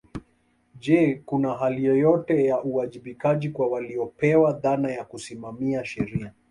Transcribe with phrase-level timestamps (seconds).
[0.83, 6.33] Je kuna hali yoyote ya uwajibikaji kwa waliopewa dhana ya kusimamia sheria